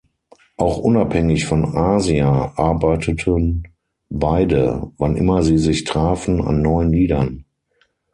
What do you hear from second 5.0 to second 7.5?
immer sie sich trafen, an neuen Liedern.